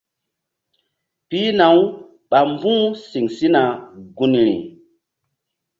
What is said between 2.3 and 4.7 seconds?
mbu̧h siŋ sina gunri.